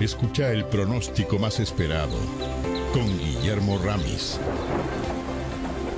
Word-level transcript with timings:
Escucha 0.00 0.50
el 0.52 0.64
pronóstico 0.64 1.38
más 1.38 1.60
esperado 1.60 2.16
con 2.92 3.06
Guillermo 3.18 3.78
Ramis. 3.84 4.40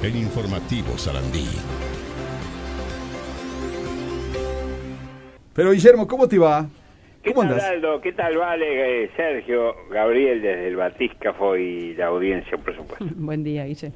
El 0.02 0.16
informativo 0.16 0.96
Sarandí. 0.98 1.46
Pero 5.54 5.72
Guillermo, 5.72 6.06
¿cómo 6.06 6.28
te 6.28 6.38
va? 6.38 6.66
¿Qué 7.22 7.32
¿Cómo 7.32 7.42
tal, 7.48 7.52
andas? 7.54 7.70
Aldo? 7.70 8.00
¿Qué 8.02 8.12
tal, 8.12 8.36
Vale? 8.36 9.04
Eh, 9.04 9.10
Sergio, 9.16 9.74
Gabriel 9.90 10.42
desde 10.42 10.68
el 10.68 10.76
Batíscafo 10.76 11.56
y 11.56 11.94
la 11.94 12.06
audiencia, 12.06 12.56
por 12.58 12.76
supuesto. 12.76 13.04
Buen 13.16 13.42
día, 13.42 13.64
Guille. 13.64 13.90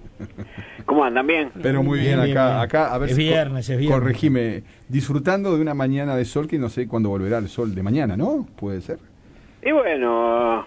¿Cómo 0.86 1.04
andan? 1.04 1.26
¿Bien? 1.28 1.50
Pero 1.62 1.82
muy 1.84 2.00
bien, 2.00 2.18
acá, 2.18 2.24
bien. 2.26 2.38
acá, 2.58 2.92
a 2.92 2.98
ver 2.98 3.10
Es 3.10 3.16
si 3.16 3.22
co- 3.22 3.28
viernes, 3.28 3.68
es 3.68 3.78
viernes. 3.78 4.00
Corregime, 4.00 4.62
disfrutando 4.88 5.54
de 5.54 5.60
una 5.62 5.74
mañana 5.74 6.16
de 6.16 6.24
sol 6.24 6.48
que 6.48 6.58
no 6.58 6.68
sé 6.70 6.88
cuándo 6.88 7.10
volverá 7.10 7.38
el 7.38 7.48
sol 7.48 7.72
de 7.74 7.82
mañana, 7.84 8.16
¿no? 8.16 8.48
Puede 8.56 8.80
ser. 8.80 8.98
Y 9.62 9.72
bueno, 9.72 10.64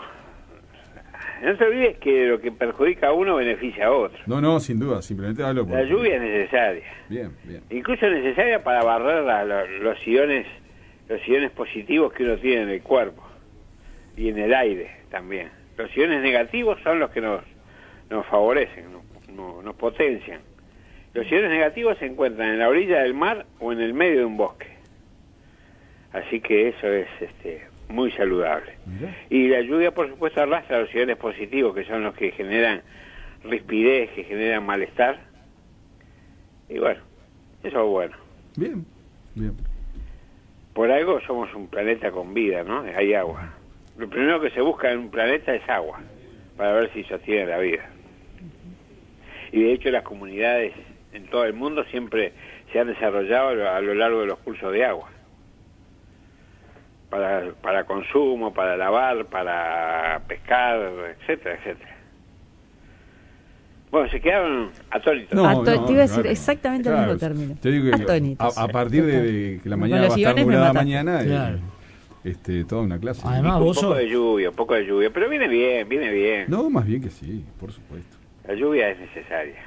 no 1.41 1.57
te 1.57 1.63
olvides 1.65 1.97
que 1.97 2.27
lo 2.27 2.39
que 2.39 2.51
perjudica 2.51 3.07
a 3.07 3.13
uno 3.13 3.35
beneficia 3.35 3.88
a 3.88 3.91
otro. 3.91 4.20
No, 4.27 4.39
no, 4.39 4.59
sin 4.59 4.79
duda, 4.79 5.01
simplemente 5.01 5.43
hablo 5.43 5.65
por... 5.65 5.75
La 5.77 5.84
lluvia 5.84 6.15
es 6.15 6.21
necesaria. 6.21 6.84
Bien, 7.09 7.31
bien. 7.43 7.63
Incluso 7.70 8.05
es 8.05 8.13
necesaria 8.23 8.63
para 8.63 8.84
barrer 8.84 9.23
la- 9.23 9.43
la- 9.45 9.65
los 9.65 10.07
iones 10.07 10.45
los 11.09 11.27
iones 11.27 11.51
positivos 11.51 12.13
que 12.13 12.23
uno 12.23 12.37
tiene 12.37 12.61
en 12.63 12.70
el 12.70 12.81
cuerpo 12.81 13.27
y 14.15 14.29
en 14.29 14.37
el 14.37 14.53
aire 14.53 14.89
también. 15.12 15.49
Los 15.77 15.95
iones 15.98 16.21
negativos 16.21 16.79
son 16.81 16.99
los 16.99 17.09
que 17.12 17.20
nos, 17.20 17.43
nos 18.09 18.25
favorecen, 18.27 18.85
nos, 18.91 19.03
nos- 19.29 19.63
nos 19.63 19.75
potencian. 19.75 20.39
Los 21.13 21.29
iones 21.29 21.49
negativos 21.51 21.98
se 21.98 22.05
encuentran 22.05 22.49
en 22.49 22.59
la 22.59 22.70
orilla 22.70 23.01
del 23.01 23.13
mar 23.13 23.45
o 23.59 23.73
en 23.73 23.81
el 23.81 23.93
medio 23.93 24.20
de 24.20 24.25
un 24.25 24.37
bosque. 24.37 24.67
Así 26.13 26.39
que 26.39 26.70
eso 26.70 26.87
es 26.87 27.07
este, 27.20 27.63
muy 27.89 28.11
saludable. 28.11 28.73
Y 29.29 29.47
la 29.47 29.61
lluvia, 29.61 29.91
por 29.91 30.09
supuesto, 30.09 30.41
arrastra 30.41 30.81
los 30.81 30.93
iones 30.93 31.17
positivos, 31.17 31.75
que 31.75 31.85
son 31.85 32.03
los 32.03 32.15
que 32.15 32.31
generan 32.31 32.81
rispidez, 33.43 34.09
que 34.12 34.23
generan 34.23 34.65
malestar. 34.65 35.20
Y 36.70 36.79
bueno, 36.79 37.01
eso 37.63 37.84
es 37.84 37.90
bueno. 37.90 38.17
Bien, 38.55 38.85
bien. 39.35 39.53
Por 40.73 40.91
algo 40.91 41.21
somos 41.21 41.53
un 41.53 41.67
planeta 41.67 42.12
con 42.12 42.34
vida, 42.34 42.63
¿no? 42.63 42.84
Hay 42.95 43.13
agua. 43.13 43.53
Lo 43.97 44.09
primero 44.09 44.41
que 44.41 44.49
se 44.49 44.62
busca 44.62 44.91
en 44.91 44.99
un 44.99 45.12
planeta 45.12 45.53
es 45.53 45.68
agua, 45.70 45.99
para 46.57 46.73
ver 46.73 46.91
si 46.93 47.03
sostiene 47.03 47.45
la 47.45 47.59
vida. 47.59 47.90
Y 49.51 49.62
de 49.62 49.73
hecho 49.73 49.91
las 49.91 50.03
comunidades 50.03 50.73
en 51.13 51.27
todo 51.27 51.45
el 51.45 51.53
mundo 51.53 51.84
siempre 51.85 52.34
se 52.71 52.79
han 52.79 52.87
desarrollado 52.87 53.49
a 53.70 53.81
lo 53.81 53.93
largo 53.93 54.21
de 54.21 54.27
los 54.27 54.40
cursos 54.40 54.73
de 54.73 54.84
agua. 54.84 55.12
Para, 57.13 57.51
para 57.61 57.83
consumo, 57.83 58.51
para 58.55 58.75
lavar, 58.75 59.25
para 59.27 60.19
pescar, 60.27 60.79
etcétera, 61.21 61.59
etcétera. 61.59 61.95
Bueno, 63.91 64.09
se 64.09 64.19
quedaron 64.19 64.72
atónitos. 64.89 65.34
No, 65.35 65.47
Ato- 65.47 65.75
no, 65.75 65.85
te 65.85 65.91
iba 65.91 66.00
a 66.00 66.06
decir 66.06 66.16
claro. 66.22 66.29
exactamente 66.31 66.89
el 66.89 66.95
mismo 66.97 67.17
término. 67.17 67.56
Te 67.61 67.69
digo 67.69 67.95
que 67.95 68.01
Atónitos. 68.01 68.57
a, 68.57 68.63
a 68.63 68.67
partir 68.67 69.06
de, 69.06 69.22
de 69.22 69.59
que 69.61 69.69
la 69.69 69.78
mañana 69.78 70.07
va 70.07 70.16
a 70.16 70.17
estar 70.17 70.35
nublada 70.39 70.73
mañana, 70.73 71.22
eh, 71.22 71.25
Claro. 71.28 71.59
este, 72.23 72.63
toda 72.66 72.81
una 72.81 72.97
clase. 72.97 73.22
Además, 73.28 73.57
un 73.59 73.63
vos 73.66 73.78
poco 73.78 73.89
sos- 73.89 73.97
de 74.00 74.09
lluvia, 74.09 74.50
un 74.50 74.56
poco 74.56 74.73
de 74.73 74.85
lluvia, 74.88 75.11
pero 75.13 75.29
viene 75.29 75.47
bien, 75.47 75.88
viene 75.88 76.09
bien. 76.11 76.45
No, 76.47 76.67
más 76.72 76.88
bien 76.88 77.00
que 77.03 77.11
sí, 77.11 77.45
por 77.59 77.72
supuesto. 77.72 78.17
La 78.47 78.56
lluvia 78.56 78.89
es 78.89 79.00
necesaria. 79.00 79.61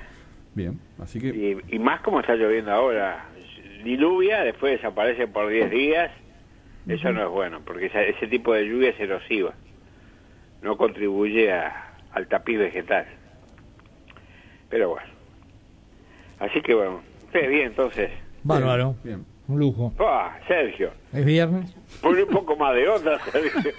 Bien, 0.52 0.80
así 1.00 1.20
que... 1.20 1.28
Y, 1.28 1.76
y 1.76 1.78
más 1.78 2.00
como 2.00 2.18
está 2.18 2.34
lloviendo 2.34 2.72
ahora. 2.72 3.24
Diluvia, 3.84 4.40
después 4.40 4.72
desaparece 4.72 5.28
por 5.28 5.48
10 5.48 5.70
días. 5.70 6.10
Eso 6.88 7.12
no 7.12 7.22
es 7.24 7.28
bueno, 7.30 7.60
porque 7.64 7.86
esa- 7.86 8.02
ese 8.02 8.26
tipo 8.28 8.52
de 8.54 8.64
lluvia 8.68 8.90
es 8.90 9.00
erosiva. 9.00 9.54
No 10.62 10.76
contribuye 10.76 11.52
a- 11.52 11.94
al 12.12 12.28
tapiz 12.28 12.58
vegetal. 12.58 13.06
Pero 14.70 14.90
bueno. 14.90 15.08
Así 16.38 16.60
que 16.62 16.74
bueno. 16.74 17.00
Ustedes 17.24 17.48
bien, 17.48 17.66
entonces. 17.68 18.10
Bárbaro. 18.42 18.94
Bien. 19.02 19.24
Un 19.48 19.58
lujo. 19.60 19.92
Ah, 19.98 20.36
Sergio. 20.48 20.90
Es 21.12 21.24
viernes. 21.24 21.74
Ponle 22.02 22.24
un 22.24 22.30
poco 22.30 22.56
más 22.56 22.74
de 22.74 22.88
onda, 22.88 23.18
Sergio. 23.32 23.72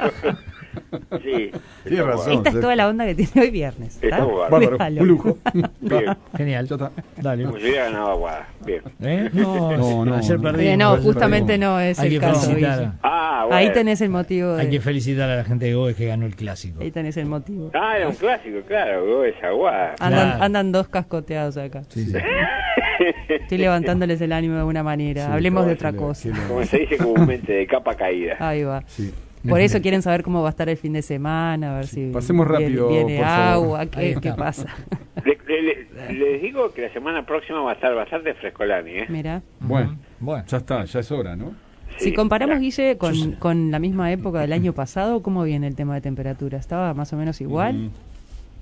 Sí. 1.24 1.52
Tiene 1.84 1.98
está 2.00 2.04
razón. 2.04 2.34
Esta 2.34 2.50
es 2.50 2.62
toda 2.62 2.76
la 2.76 2.88
onda 2.88 3.06
que 3.06 3.16
tiene 3.16 3.32
hoy 3.42 3.52
viernes. 3.52 4.00
Está 4.02 4.24
bárbaro. 4.24 4.78
Un 5.02 5.08
lujo. 5.08 5.38
Bien. 5.82 6.18
Genial. 6.36 6.68
Ya 6.68 6.76
está. 6.76 6.92
Dale. 7.22 7.44
Como 7.46 7.58
si 7.58 7.64
hubiera 7.64 7.84
ganado 7.86 8.12
Aguada. 8.12 8.48
Bien. 8.66 8.82
¿Eh? 9.02 9.30
No, 9.34 9.78
No, 9.78 10.06
no, 10.06 10.16
ayer 10.16 10.38
no. 10.38 10.44
perdimos. 10.44 10.74
Eh, 10.74 10.78
no, 10.78 10.98
justamente 10.98 11.58
no 11.58 11.80
es 11.80 12.00
Hay 12.00 12.08
el 12.08 12.14
que 12.14 12.20
caso. 12.20 12.42
felicitar. 12.48 12.94
Ah, 13.04 13.44
bueno. 13.48 13.56
Ahí 13.58 13.74
tenés 13.74 14.02
el 14.02 14.10
motivo. 14.10 14.56
Hay 14.56 14.68
que 14.70 14.78
De, 14.78 14.82
felicitar 14.82 15.30
a 15.30 15.36
la 15.38 15.44
gente 15.44 15.66
de 15.66 15.74
Goes 15.76 15.96
que 15.96 16.06
ganó 16.06 16.26
el 16.26 16.36
clásico. 16.36 16.82
ahí 16.82 16.92
tenés 16.92 17.18
el 17.18 17.26
motivo. 17.26 17.72
Ah, 17.74 17.98
era 17.98 18.08
un 18.08 18.16
clásico, 18.16 18.60
claro. 18.68 19.06
Go 19.06 19.24
es 19.24 19.36
Aguada. 19.44 19.96
Andan, 20.00 20.28
Claro. 20.30 20.44
andan 20.44 20.72
dos 20.72 20.88
cascoteados 20.88 21.58
acá. 21.58 21.82
Sí, 21.90 22.06
sí. 22.06 22.14
Estoy 23.30 23.58
levantándoles 23.58 24.20
el 24.22 24.32
ánimo 24.32 24.54
de 24.56 24.60
alguna 24.62 24.84
manera. 24.84 25.26
Sí, 25.26 25.32
Hablemos 25.32 25.66
de 25.66 25.74
otra 25.74 25.94
cosa. 25.94 26.30
Como 26.48 26.64
se 26.64 26.80
dice 26.80 26.98
comúnmente, 26.98 27.54
de 27.54 27.68
capa 27.68 27.96
caída. 27.96 28.36
Ahí 28.40 28.64
va. 28.64 28.84
Sí. 28.88 29.14
Por 29.48 29.60
eso 29.62 29.80
quieren 29.82 30.02
saber 30.02 30.24
cómo 30.24 30.42
va 30.42 30.48
a 30.48 30.52
estar 30.52 30.68
el 30.70 30.78
fin 30.78 30.94
de 30.94 31.02
semana, 31.02 31.74
a 31.74 31.76
ver 31.78 31.88
si 31.88 32.12
Pasemos 32.12 32.48
viene- 32.48 32.66
rápido, 32.66 32.90
viene, 32.90 33.18
por 33.18 33.26
favor. 33.26 33.80
agua, 33.80 33.80
Ahí 33.96 34.16
qué, 34.22 34.32
pasa. 34.34 34.66
Le- 35.26 35.38
le- 35.48 35.64
le- 35.64 36.14
les 36.14 36.42
digo 36.42 36.72
que 36.74 36.82
la 36.84 36.94
semana 36.94 37.26
próxima 37.26 37.62
va 37.62 37.72
a 37.72 37.74
estar 37.74 37.94
bastante 37.96 38.34
frescolani, 38.36 38.92
¿eh? 38.92 39.06
Mira, 39.10 39.42
Bueno, 39.60 39.98
Bueno. 40.20 40.44
ya 40.48 40.58
está, 40.58 40.84
ya 40.86 41.00
es 41.00 41.12
hora, 41.12 41.36
¿no? 41.36 41.54
Sí. 41.98 42.10
si 42.10 42.14
comparamos, 42.14 42.56
Ya. 42.58 42.62
Guille, 42.62 42.98
con, 42.98 43.32
con 43.34 43.72
la 43.72 43.80
misma 43.80 44.12
época 44.12 44.42
del 44.42 44.54
año 44.54 44.74
pasado, 44.74 45.24
¿cómo 45.24 45.44
viene 45.44 45.66
el 45.68 45.76
tema 45.76 45.96
de 45.96 46.02
temperatura? 46.02 46.58
¿Estaba 46.60 46.94
más 46.94 47.12
o 47.14 47.18
menos 47.18 47.42
igual? 47.42 47.74
Mm. 47.76 47.92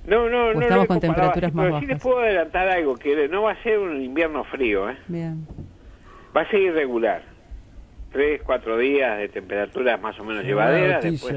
No, 0.09 0.29
no, 0.29 0.45
¿O 0.50 0.53
no. 0.53 0.62
estamos 0.62 0.85
con 0.85 1.00
temperaturas 1.00 1.53
más 1.53 1.66
pero 1.66 1.79
sí 1.79 1.85
les 1.88 1.95
bajas? 1.97 2.03
puedo 2.03 2.19
adelantar 2.19 2.68
algo, 2.69 2.95
que 2.95 3.28
no 3.28 3.41
va 3.41 3.51
a 3.53 3.63
ser 3.63 3.79
un 3.79 4.01
invierno 4.01 4.44
frío, 4.45 4.90
¿eh? 4.90 4.95
Bien. 5.07 5.45
Va 6.38 6.41
a 6.41 6.50
ser 6.50 6.62
irregular. 6.62 7.24
Tres, 8.15 8.41
cuatro 8.45 8.77
días 8.77 9.17
de 9.17 9.27
temperaturas 9.27 9.99
más 9.99 10.17
o 10.21 10.23
menos 10.23 10.45
llevaderas, 10.45 11.03
después 11.11 11.33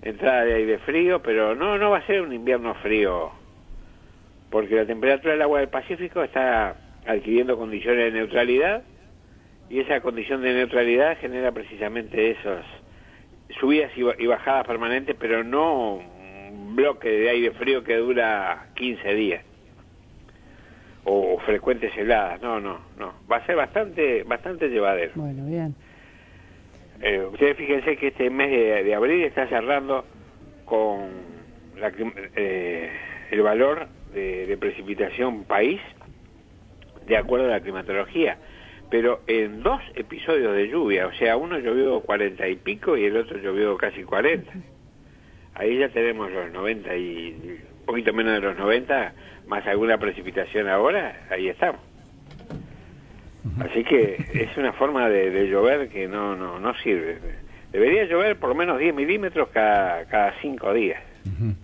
entrada 0.00 0.44
de 0.46 0.54
aire 0.54 0.78
frío, 0.78 1.20
pero 1.20 1.54
no, 1.54 1.76
no 1.76 1.90
va 1.90 1.98
a 1.98 2.06
ser 2.06 2.22
un 2.22 2.32
invierno 2.32 2.72
frío, 2.76 3.30
porque 4.48 4.76
la 4.76 4.86
temperatura 4.86 5.34
del 5.34 5.42
agua 5.42 5.60
del 5.60 5.68
Pacífico 5.68 6.22
está 6.22 6.74
adquiriendo 7.06 7.58
condiciones 7.58 8.06
de 8.10 8.18
neutralidad 8.18 8.82
y 9.68 9.80
esa 9.80 10.00
condición 10.00 10.40
de 10.40 10.54
neutralidad 10.54 11.18
genera 11.18 11.52
precisamente 11.52 12.30
esos 12.30 12.64
subidas 13.60 13.90
y 13.94 14.02
ba- 14.02 14.14
y 14.18 14.24
bajadas 14.26 14.66
permanentes, 14.66 15.16
pero 15.20 15.44
no 15.44 15.96
un 16.50 16.74
bloque 16.76 17.10
de 17.10 17.28
aire 17.28 17.50
frío 17.50 17.84
que 17.84 17.94
dura 17.96 18.68
15 18.74 19.12
días 19.14 19.44
o, 21.04 21.34
o 21.34 21.38
frecuentes 21.40 21.94
heladas, 21.94 22.40
no, 22.40 22.58
no, 22.58 22.80
no, 22.96 23.12
va 23.30 23.36
a 23.36 23.44
ser 23.44 23.56
bastante, 23.56 24.22
bastante 24.22 24.70
llevadero. 24.70 25.12
Bueno, 25.14 25.44
bien. 25.44 25.74
Eh, 27.02 27.20
ustedes 27.30 27.56
fíjense 27.56 27.96
que 27.96 28.08
este 28.08 28.30
mes 28.30 28.50
de, 28.50 28.94
abril 28.94 29.24
está 29.24 29.46
cerrando 29.48 30.04
con 30.64 31.10
la 31.78 31.92
eh, 32.34 32.90
el 33.30 33.42
valor 33.42 33.88
de, 34.14 34.56
precipitación 34.58 35.44
país 35.44 35.80
de 37.06 37.16
acuerdo 37.16 37.46
a 37.46 37.50
la 37.50 37.60
climatología, 37.60 38.38
pero 38.90 39.20
en 39.26 39.62
dos 39.62 39.80
episodios 39.94 40.54
de 40.56 40.68
lluvia, 40.68 41.06
o 41.06 41.12
sea, 41.12 41.36
uno 41.36 41.58
llovió 41.58 42.00
cuarenta 42.00 42.48
y 42.48 42.56
pico 42.56 42.96
y 42.96 43.04
el 43.04 43.16
otro 43.16 43.38
llovió 43.38 43.76
casi 43.76 44.02
40. 44.02 44.50
Ahí 45.54 45.78
ya 45.78 45.88
tenemos 45.90 46.30
los 46.32 46.50
90 46.50 46.96
y 46.96 47.60
un 47.80 47.86
poquito 47.86 48.12
menos 48.12 48.34
de 48.34 48.40
los 48.40 48.56
90, 48.56 49.14
más 49.46 49.66
alguna 49.66 49.98
precipitación 49.98 50.68
ahora, 50.68 51.26
ahí 51.30 51.48
estamos. 51.48 51.80
Así 53.60 53.84
que 53.84 54.16
es 54.34 54.56
una 54.56 54.72
forma 54.72 55.08
de, 55.08 55.30
de 55.30 55.48
llover 55.48 55.88
que 55.88 56.06
no, 56.08 56.36
no, 56.36 56.58
no 56.58 56.74
sirve. 56.82 57.18
Debería 57.72 58.04
llover 58.04 58.36
por 58.36 58.50
lo 58.50 58.54
menos 58.54 58.78
10 58.78 58.94
milímetros 58.94 59.48
cada, 59.52 60.04
cada 60.06 60.32
5 60.40 60.72
días. 60.72 61.02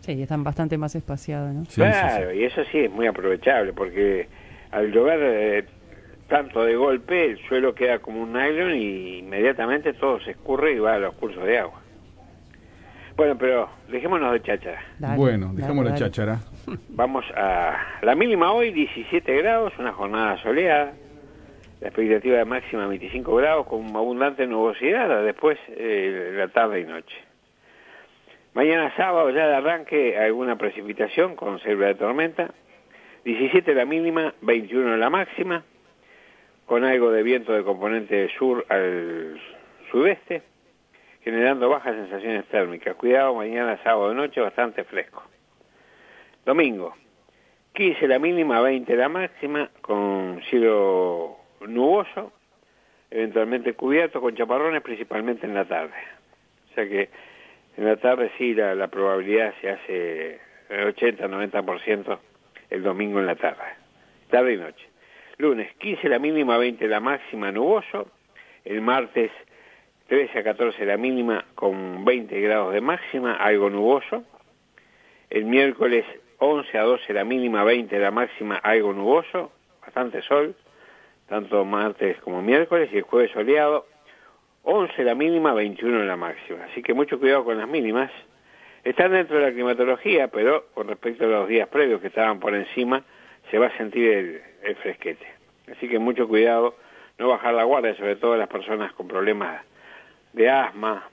Sí, 0.01 0.21
están 0.23 0.43
bastante 0.43 0.77
más 0.77 0.95
espaciados, 0.95 1.55
¿no? 1.55 1.65
Sí, 1.65 1.71
sí, 1.71 1.81
claro, 1.81 2.33
y 2.33 2.45
eso 2.45 2.63
sí 2.71 2.79
es 2.81 2.91
muy 2.91 3.07
aprovechable 3.07 3.73
porque 3.73 4.29
al 4.73 4.91
llover 4.91 5.21
eh, 5.23 5.65
tanto 6.29 6.65
de 6.65 6.75
golpe 6.75 7.27
el 7.27 7.39
suelo 7.47 7.75
queda 7.75 8.01
como 8.01 8.23
un 8.23 8.33
nylon 8.33 8.75
y 8.75 9.19
inmediatamente 9.19 9.93
todo 9.93 10.21
se 10.21 10.33
escurre 10.33 10.73
y 10.73 10.79
va 10.79 10.95
a 10.95 10.99
los 10.99 11.15
cursos 11.15 11.45
de 11.45 11.59
agua. 11.59 11.81
Bueno, 13.17 13.37
pero 13.39 13.69
dejémonos 13.89 14.33
de 14.33 14.43
cháchara. 14.43 14.83
Dale, 14.99 15.17
Bueno, 15.17 15.47
dale, 15.49 15.61
dejamos 15.61 15.85
la 15.85 15.95
cháchara. 15.95 16.41
Vamos 16.89 17.25
a 17.37 17.77
la 18.03 18.15
mínima 18.15 18.53
hoy 18.53 18.73
17 18.73 19.37
grados, 19.43 19.73
una 19.79 19.93
jornada 19.93 20.43
soleada. 20.43 20.93
La 21.83 21.89
expectativa 21.89 22.39
de 22.39 22.45
máxima 22.45 22.87
25 22.87 23.35
grados 23.35 23.67
con 23.67 23.85
abundante 23.97 24.47
nubosidad 24.47 25.25
después 25.25 25.59
eh, 25.67 26.31
la 26.37 26.47
tarde 26.47 26.79
y 26.79 26.85
noche. 26.85 27.17
Mañana 28.55 28.95
sábado 28.97 29.29
ya 29.31 29.49
de 29.49 29.57
arranque 29.57 30.17
alguna 30.17 30.57
precipitación 30.57 31.35
con 31.35 31.59
célula 31.59 31.89
de 31.89 31.97
tormenta. 31.97 32.55
17 33.25 33.75
la 33.75 33.85
mínima, 33.85 34.33
21 34.43 34.97
la 34.97 35.11
máxima, 35.11 35.65
con 36.67 36.85
algo 36.85 37.11
de 37.11 37.25
viento 37.25 37.53
de 37.53 37.65
componente 37.65 38.29
sur 38.39 38.65
al 38.69 39.41
sudeste. 39.91 40.43
generando 41.25 41.69
bajas 41.69 41.97
sensaciones 41.97 42.45
térmicas. 42.45 42.95
Cuidado, 42.95 43.35
mañana 43.35 43.77
sábado 43.83 44.11
de 44.11 44.15
noche 44.15 44.41
bastante 44.41 44.85
fresco. 44.85 45.25
Domingo, 46.47 46.95
15 47.73 48.07
la 48.07 48.21
mínima, 48.21 48.61
20 48.61 48.95
la 48.95 49.09
máxima, 49.09 49.69
con 49.81 50.41
cielo 50.49 51.42
nuboso, 51.69 52.33
eventualmente 53.11 53.75
cubierto 53.75 54.21
con 54.21 54.35
chaparrones, 54.35 54.83
principalmente 54.83 55.47
en 55.47 55.55
la 55.55 55.65
tarde. 55.67 55.95
O 56.71 56.75
sea 56.75 56.89
que 56.89 57.09
en 57.77 57.85
la 57.85 57.97
tarde 57.97 58.31
sí 58.39 58.55
la, 58.55 58.75
la 58.75 58.89
probabilidad 58.89 59.55
se 59.61 59.71
hace 59.71 60.41
80-90% 60.71 62.19
el 62.71 62.83
domingo 62.83 63.21
en 63.21 63.27
la 63.27 63.37
tarde, 63.37 63.63
tarde 64.31 64.55
y 64.55 64.57
noche. 64.57 64.93
Lunes, 65.39 65.75
15 65.79 66.09
la 66.09 66.19
mínima, 66.19 66.57
20 66.57 66.87
la 66.89 67.01
máxima, 67.01 67.51
nuboso. 67.51 68.09
El 68.65 68.81
martes, 68.81 69.31
13 70.09 70.39
a 70.39 70.45
14 70.45 70.87
la 70.87 70.97
mínima, 70.97 71.45
con 71.55 72.05
20 72.05 72.41
grados 72.41 72.73
de 72.73 72.81
máxima, 72.81 73.35
algo 73.35 73.69
nuboso. 73.69 74.25
El 75.31 75.47
miércoles, 75.47 76.05
11 76.39 76.79
a 76.79 76.83
12 76.83 77.13
la 77.13 77.25
mínima, 77.25 77.65
20 77.65 77.99
la 77.99 78.11
máxima, 78.11 78.57
algo 78.57 78.93
nuboso, 78.93 79.53
bastante 79.81 80.23
sol, 80.23 80.55
tanto 81.29 81.65
martes 81.65 82.19
como 82.21 82.43
miércoles, 82.43 82.91
y 82.93 82.99
el 82.99 83.03
jueves 83.03 83.31
soleado, 83.33 83.87
11 84.65 85.03
la 85.05 85.15
mínima, 85.15 85.53
21 85.55 86.05
la 86.05 86.17
máxima. 86.17 86.65
Así 86.71 86.83
que 86.83 86.95
mucho 86.95 87.19
cuidado 87.19 87.45
con 87.45 87.59
las 87.59 87.69
mínimas. 87.69 88.11
Están 88.85 89.13
dentro 89.13 89.37
de 89.39 89.43
la 89.45 89.53
climatología, 89.53 90.29
pero 90.29 90.67
con 90.75 90.89
respecto 90.89 91.25
a 91.25 91.29
los 91.29 91.49
días 91.49 91.69
previos 91.69 92.01
que 92.01 92.09
estaban 92.09 92.41
por 92.41 92.55
encima, 92.55 93.03
se 93.51 93.59
va 93.59 93.67
a 93.69 93.77
sentir 93.77 94.09
el, 94.11 94.43
el 94.63 94.77
fresquete. 94.77 95.27
Así 95.71 95.89
que 95.89 95.99
mucho 95.99 96.27
cuidado, 96.29 96.77
no 97.19 97.29
bajar 97.29 97.55
la 97.55 97.65
guardia, 97.65 97.95
sobre 97.97 98.17
todo 98.17 98.37
las 98.37 98.49
personas 98.49 98.93
con 98.95 99.07
problemas 99.07 99.63
de 100.33 100.51
asma 100.51 101.09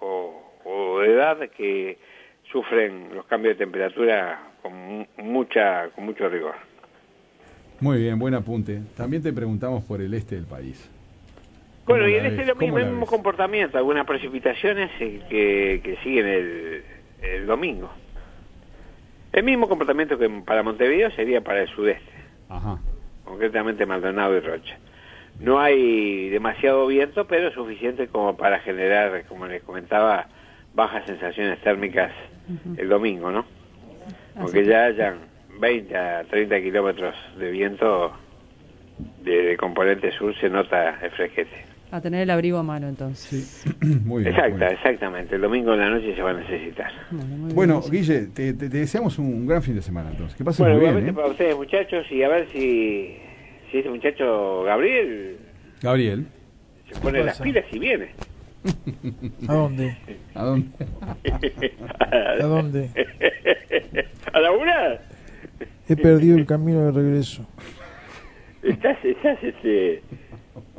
o, 0.00 0.42
o 0.64 0.98
de 1.00 1.12
edad 1.12 1.38
que 1.50 1.98
sufren 2.50 3.14
los 3.14 3.24
cambios 3.26 3.56
de 3.56 3.64
temperatura 3.64 4.40
con 4.60 4.72
mu- 4.74 5.06
mucha 5.18 5.88
con 5.90 6.04
mucho 6.04 6.28
rigor. 6.28 6.54
Muy 7.82 7.98
bien, 7.98 8.16
buen 8.16 8.32
apunte. 8.32 8.80
También 8.96 9.24
te 9.24 9.32
preguntamos 9.32 9.82
por 9.82 10.00
el 10.00 10.14
este 10.14 10.36
del 10.36 10.46
país. 10.46 10.88
Bueno, 11.84 12.04
¿Cómo 12.04 12.14
y 12.14 12.14
en 12.14 12.26
este 12.26 12.38
ves? 12.38 12.46
lo 12.46 12.54
mismo, 12.54 12.66
¿Cómo 12.68 12.78
la 12.78 12.84
el 12.84 12.90
mismo 12.92 13.06
comportamiento, 13.06 13.76
algunas 13.76 14.06
precipitaciones 14.06 14.88
eh, 15.00 15.20
que, 15.28 15.80
que 15.82 15.96
siguen 16.04 16.26
el, 16.28 16.84
el 17.22 17.44
domingo. 17.46 17.90
El 19.32 19.42
mismo 19.42 19.68
comportamiento 19.68 20.16
que 20.16 20.28
para 20.46 20.62
Montevideo 20.62 21.10
sería 21.10 21.40
para 21.40 21.62
el 21.62 21.68
sudeste, 21.70 22.12
Ajá. 22.48 22.78
concretamente 23.24 23.84
Maldonado 23.84 24.36
y 24.36 24.40
Rocha. 24.40 24.78
No 25.40 25.58
hay 25.58 26.28
demasiado 26.28 26.86
viento, 26.86 27.26
pero 27.26 27.50
suficiente 27.50 28.06
como 28.06 28.36
para 28.36 28.60
generar, 28.60 29.24
como 29.24 29.48
les 29.48 29.60
comentaba, 29.64 30.28
bajas 30.72 31.04
sensaciones 31.06 31.60
térmicas 31.62 32.12
el 32.76 32.88
domingo, 32.88 33.32
¿no? 33.32 33.44
Aunque 34.36 34.60
Así 34.60 34.68
ya 34.68 34.84
hayan 34.84 35.31
20 35.62 35.96
a 35.96 36.24
30 36.24 36.60
kilómetros 36.60 37.14
de 37.38 37.50
viento 37.52 38.12
de, 39.24 39.42
de 39.44 39.56
componente 39.56 40.10
sur, 40.12 40.34
se 40.40 40.50
nota 40.50 40.98
el 41.00 41.10
fresquete. 41.12 41.72
A 41.92 42.00
tener 42.00 42.22
el 42.22 42.30
abrigo 42.30 42.58
a 42.58 42.62
mano 42.64 42.88
entonces. 42.88 43.64
Muy 44.04 44.22
bien. 44.24 44.34
Exacta, 44.34 44.50
muy 44.50 44.58
bien. 44.58 44.72
exactamente. 44.72 45.34
El 45.36 45.40
domingo 45.42 45.74
en 45.74 45.80
la 45.80 45.90
noche 45.90 46.14
se 46.16 46.22
va 46.22 46.30
a 46.30 46.34
necesitar. 46.34 46.90
Bueno, 47.54 47.80
bien, 47.80 47.92
Guille. 47.92 48.20
Te, 48.34 48.54
te- 48.54 48.68
te 48.68 48.78
deseamos 48.78 49.18
un 49.18 49.46
gran 49.46 49.62
fin 49.62 49.74
de 49.76 49.82
semana 49.82 50.10
entonces. 50.10 50.36
Que 50.36 50.42
pases 50.42 50.58
Bueno, 50.60 50.74
muy 50.74 50.80
bien. 50.80 50.90
igualmente 50.92 51.10
¿eh? 51.12 51.22
para 51.22 51.28
ustedes, 51.32 51.56
muchachos, 51.56 52.06
y 52.10 52.22
a 52.22 52.28
ver 52.28 52.48
si, 52.50 53.16
si 53.70 53.78
este 53.78 53.90
muchacho 53.90 54.62
Gabriel 54.64 55.36
Gabriel, 55.82 56.26
se 56.90 56.98
pone 57.00 57.22
las 57.22 57.40
pilas 57.40 57.64
y 57.70 57.78
viene. 57.78 58.08
¿A 59.48 59.54
dónde? 59.54 59.96
¿a 60.34 60.44
dónde? 60.44 60.68
¿A 62.10 62.46
dónde? 62.46 62.88
¿A 64.32 64.40
laburar? 64.40 65.01
He 65.92 65.96
perdido 65.96 66.36
el 66.38 66.46
camino 66.46 66.84
de 66.86 66.92
regreso. 66.92 67.46
Estás, 68.62 68.96
estás, 69.04 69.42
este, 69.42 70.02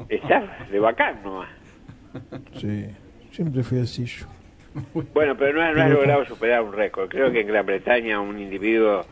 estás 0.09 0.69
de 0.71 0.79
bacán 0.79 1.21
nomás. 1.23 1.49
Sí, 2.59 2.85
siempre 3.31 3.63
fui 3.63 3.79
así 3.79 4.05
yo. 4.05 4.25
Bueno, 5.13 5.35
pero 5.37 5.53
no, 5.53 5.61
has- 5.61 5.75
no 5.75 5.81
has 5.83 5.91
logrado 5.91 6.25
superar 6.25 6.61
un 6.63 6.73
récord. 6.73 7.09
Creo 7.09 7.31
que 7.31 7.41
en 7.41 7.47
Gran 7.47 7.65
Bretaña 7.65 8.19
un 8.21 8.39
individuo 8.39 9.05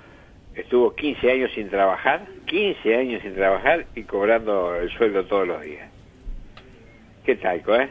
estuvo 0.56 0.95
15 0.95 1.31
años 1.31 1.51
sin 1.53 1.69
trabajar, 1.69 2.25
15 2.45 2.95
años 2.95 3.21
sin 3.21 3.33
trabajar 3.36 3.86
y 3.95 4.04
cobrando 4.04 4.75
el 4.75 4.89
sueldo 4.92 5.25
todos 5.25 5.47
los 5.47 5.62
días. 5.62 5.89
Qué 7.25 7.36
talco, 7.36 7.75
¿eh? 7.75 7.89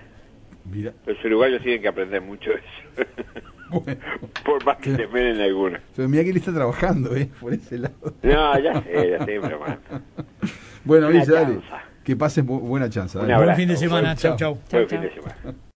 Mira, 0.65 0.93
Los 1.07 1.23
uruguayos 1.25 1.63
tienen 1.63 1.81
que 1.83 1.89
aprender 1.89 2.21
mucho 2.21 2.51
de 2.51 2.57
eso. 2.57 3.11
bueno. 3.71 4.01
Por 4.45 4.65
más 4.65 4.77
que 4.79 4.95
se 4.97 5.03
en 5.31 5.41
alguna. 5.41 5.81
Pero 5.97 6.09
mira 6.09 6.25
que 6.25 6.31
él 6.31 6.37
está 6.37 6.53
trabajando, 6.53 7.15
¿eh? 7.17 7.29
Por 7.41 7.55
ese 7.55 7.79
lado. 7.79 7.95
No, 8.23 8.59
ya 8.59 8.83
sé, 8.83 9.11
ya 9.11 9.25
sé, 9.25 9.39
pero 9.41 9.59
bueno. 9.59 9.79
Guille, 11.11 11.27
dale. 11.33 11.61
Que 12.05 12.17
pases 12.17 12.45
bu- 12.45 12.61
buena 12.61 12.89
chance. 12.91 13.19
Buen 13.19 13.55
fin 13.57 13.69
de 13.69 13.77
semana. 13.77 14.17
Chau, 14.17 14.37
Chau, 14.37 14.55
chau. 14.55 14.59
Buen 14.71 14.89
Chau, 14.89 14.89
fin 14.89 15.01
de 15.03 15.15
semana. 15.15 15.70